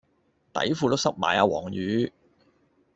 [0.51, 2.11] 底褲都濕埋啊黃雨